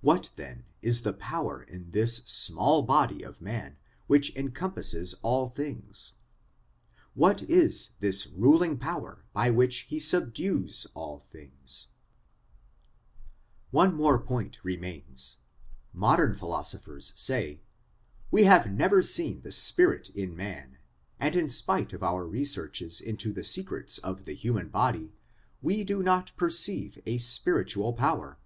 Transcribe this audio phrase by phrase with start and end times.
[0.00, 3.76] What, then, is the power in this small body of man
[4.08, 6.14] which encompasses all this?
[7.14, 11.86] What is this ruling power by which he subdues all things?
[13.70, 15.36] One more point remains:
[15.92, 17.60] modern philosophers say:
[17.96, 20.78] * We have never seen the spirit in man,
[21.20, 25.12] and in spite of our researches into the secrets of the human body,
[25.62, 28.40] we do not perceive a spiritual power.